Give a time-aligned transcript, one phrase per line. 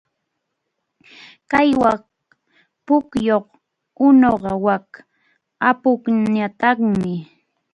[1.49, 2.01] Qhaywaq
[2.85, 3.37] pukyu
[4.05, 4.87] unuqa wak
[5.69, 7.13] apupñataqmi.